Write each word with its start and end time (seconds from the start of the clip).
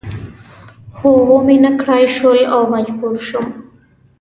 خو 0.95 1.09
و 1.27 1.29
مې 1.45 1.55
نه 1.63 1.71
کړای 1.81 2.03
شول 2.15 2.39
او 2.53 2.61
مجبور 2.73 3.15
شوم. 3.27 3.47